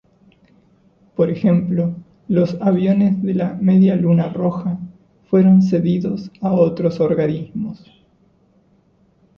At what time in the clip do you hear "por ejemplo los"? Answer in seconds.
1.15-2.59